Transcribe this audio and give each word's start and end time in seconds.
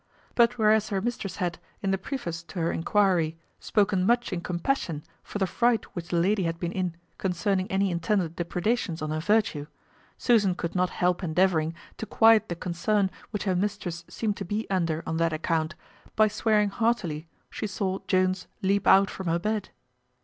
But 0.33 0.57
whereas 0.57 0.89
her 0.89 0.99
mistress 0.99 1.35
had, 1.35 1.59
in 1.83 1.91
the 1.91 1.97
preface 1.99 2.41
to 2.41 2.59
her 2.59 2.71
enquiry, 2.71 3.37
spoken 3.59 4.03
much 4.03 4.33
in 4.33 4.41
compassion 4.41 5.03
for 5.21 5.37
the 5.37 5.45
fright 5.45 5.85
which 5.95 6.07
the 6.07 6.17
lady 6.17 6.41
had 6.45 6.57
been 6.59 6.71
in 6.71 6.95
concerning 7.19 7.69
any 7.69 7.91
intended 7.91 8.35
depredations 8.35 9.03
on 9.03 9.11
her 9.11 9.19
virtue, 9.19 9.67
Susan 10.17 10.55
could 10.55 10.73
not 10.73 10.89
help 10.89 11.23
endeavouring 11.23 11.75
to 11.97 12.07
quiet 12.07 12.49
the 12.49 12.55
concern 12.55 13.11
which 13.29 13.43
her 13.43 13.55
mistress 13.55 14.03
seemed 14.07 14.37
to 14.37 14.43
be 14.43 14.67
under 14.71 15.03
on 15.05 15.17
that 15.17 15.33
account, 15.33 15.75
by 16.15 16.27
swearing 16.27 16.69
heartily 16.69 17.27
she 17.51 17.67
saw 17.67 17.99
Jones 18.07 18.47
leap 18.63 18.87
out 18.87 19.11
from 19.11 19.27
her 19.27 19.37
bed. 19.37 19.69